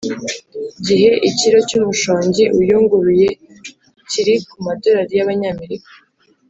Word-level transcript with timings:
gihe 0.85 1.11
ikilo 1.29 1.59
cy 1.67 1.75
umushongi 1.79 2.43
uyunguruye 2.59 3.27
kiri 4.09 4.33
ku 4.49 4.57
madolari 4.65 5.13
y 5.17 5.23
Abanyamerika 5.25 5.91